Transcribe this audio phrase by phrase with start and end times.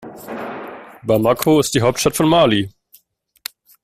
[1.03, 2.71] Bamako ist die Hauptstadt von Mali.